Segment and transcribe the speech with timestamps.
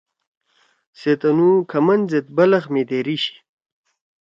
[0.99, 3.35] سے تنُو کھمن سیت بلخ می دھیری شی۔